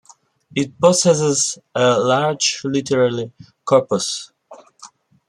It 0.55 0.79
possesses 0.81 1.59
a 1.75 1.99
large 1.99 2.61
literary 2.63 3.31
corpus. 3.65 4.31